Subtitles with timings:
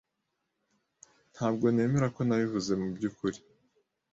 [1.33, 3.37] Ntabwo nemera ko nabivuze mubyukuri.